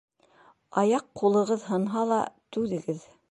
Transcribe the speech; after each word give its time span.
Аяҡ-ҡулығыҙ 0.83 1.67
һынһа 1.73 2.09
ла 2.13 2.19
түҙегеҙ. 2.57 3.09